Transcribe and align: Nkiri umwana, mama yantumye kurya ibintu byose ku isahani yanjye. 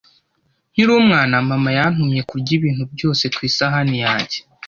Nkiri 0.71 0.91
umwana, 1.01 1.35
mama 1.49 1.69
yantumye 1.77 2.19
kurya 2.29 2.51
ibintu 2.57 2.83
byose 2.93 3.23
ku 3.35 3.39
isahani 3.49 3.95
yanjye. 4.05 4.37